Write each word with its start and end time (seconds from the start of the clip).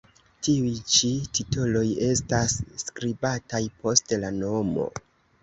Tiuj 0.45 0.69
ĉi 0.93 1.11
titoloj 1.39 1.83
estas 2.07 2.57
skribataj 2.85 3.63
post 3.85 4.17
la 4.27 4.35
nomo. 4.41 4.91